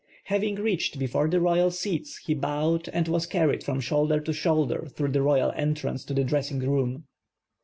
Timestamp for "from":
3.63-3.79